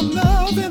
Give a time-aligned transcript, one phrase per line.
[0.00, 0.69] I'm loving.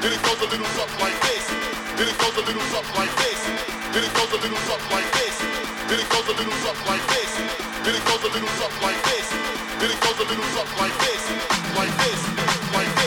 [0.00, 1.44] Then it goes a little something like this.
[1.98, 3.40] Then it goes a little something like this.
[3.92, 5.36] Then it goes a little something like this.
[5.88, 7.32] Then it goes a little something like this.
[7.82, 9.28] Then it goes a little something like this.
[9.80, 11.22] Then it goes a little something like this.
[11.74, 12.20] Like this.
[12.72, 12.97] Like this.